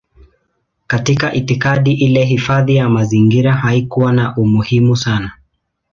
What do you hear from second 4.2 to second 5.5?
umuhimu sana.